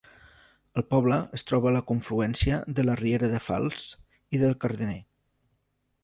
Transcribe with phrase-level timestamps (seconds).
[0.81, 3.83] El poble es troba a la confluència de la riera de Fals
[4.37, 4.97] i del Cardener.